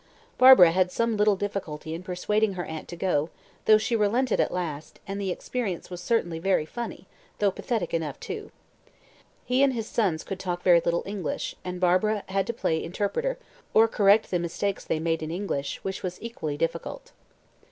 Barbara 0.39 0.71
had 0.71 0.91
some 0.91 1.15
little 1.15 1.35
difficulty 1.35 1.93
in 1.93 2.01
persuading 2.01 2.53
her 2.53 2.65
aunt 2.65 2.87
to 2.87 2.95
go, 2.95 3.29
though 3.65 3.77
she 3.77 3.95
relented 3.95 4.39
at 4.39 4.51
last, 4.51 4.99
and 5.05 5.21
the 5.21 5.29
experience 5.29 5.91
was 5.91 6.01
certainly 6.01 6.39
very 6.39 6.65
funny, 6.65 7.05
though 7.37 7.51
pathetic 7.51 7.93
enough 7.93 8.19
too. 8.19 8.49
He 9.45 9.61
and 9.61 9.73
his 9.73 9.85
sons 9.85 10.23
could 10.23 10.39
talk 10.39 10.63
very 10.63 10.81
little 10.83 11.03
English, 11.05 11.55
and 11.63 11.73
again 11.73 11.79
Barbara 11.81 12.23
had 12.29 12.47
to 12.47 12.51
play 12.53 12.83
interpreter, 12.83 13.37
or 13.75 13.87
correct 13.87 14.31
the 14.31 14.39
mistakes 14.39 14.83
they 14.83 14.99
made 14.99 15.21
in 15.21 15.29
English, 15.29 15.77
which 15.83 16.01
was 16.01 16.17
equally 16.19 16.57
difficult. 16.57 17.11